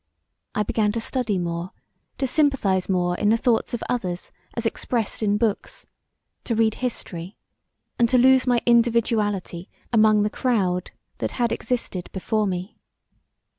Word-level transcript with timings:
I 0.55 0.63
began 0.63 0.91
to 0.93 0.99
study 0.99 1.37
more; 1.37 1.73
to 2.17 2.25
sympathize 2.25 2.89
more 2.89 3.15
in 3.19 3.29
the 3.29 3.37
thoughts 3.37 3.75
of 3.75 3.83
others 3.87 4.31
as 4.55 4.65
expressed 4.65 5.21
in 5.21 5.37
books; 5.37 5.85
to 6.45 6.55
read 6.55 6.73
history, 6.81 7.37
and 7.99 8.09
to 8.09 8.17
lose 8.17 8.47
my 8.47 8.63
individuallity 8.65 9.67
among 9.93 10.23
the 10.23 10.31
crowd 10.31 10.89
that 11.19 11.33
had 11.33 11.51
existed 11.51 12.09
before 12.13 12.47
me. 12.47 12.77